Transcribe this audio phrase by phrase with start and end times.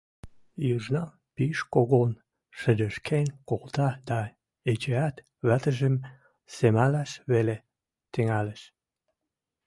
[0.75, 2.11] Южнам пиш когон
[2.59, 4.21] шӹдешкен колта дӓ
[4.71, 5.15] эчеӓт
[5.47, 5.95] вӓтӹжӹм
[6.55, 7.57] семӓлӓш веле
[8.13, 8.61] тӹнгӓлеш.